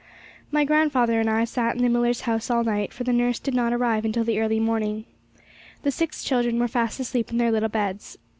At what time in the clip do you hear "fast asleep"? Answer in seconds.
6.67-7.29